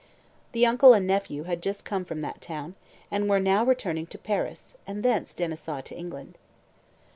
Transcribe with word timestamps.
The 0.53 0.65
uncle 0.65 0.95
and 0.95 1.05
nephew 1.05 1.43
had 1.43 1.61
just 1.61 1.85
come 1.85 2.05
from 2.05 2.21
that 2.21 2.41
town, 2.41 2.73
and 3.11 3.29
were 3.29 3.39
now 3.39 3.63
returning 3.63 4.07
to 4.07 4.17
Paris, 4.17 4.75
and 4.87 5.03
thence, 5.03 5.31
Denys 5.35 5.61
thought, 5.61 5.85
to 5.85 5.95
England. 5.95 6.39